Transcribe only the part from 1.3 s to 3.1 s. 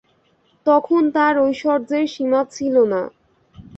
ঐশ্বর্যের সীমা ছিল না।